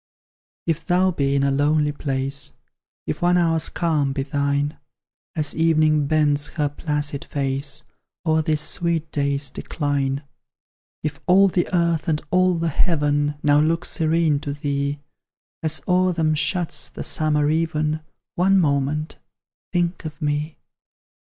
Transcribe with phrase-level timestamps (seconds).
[0.65, 2.53] If thou be in a lonely place,
[3.05, 4.79] If one hour's calm be thine,
[5.35, 7.83] As Evening bends her placid face
[8.25, 10.23] O'er this sweet day's decline;
[11.03, 15.01] If all the earth and all the heaven Now look serene to thee,
[15.61, 18.01] As o'er them shuts the summer even,
[18.33, 19.19] One moment
[19.71, 20.57] think of me!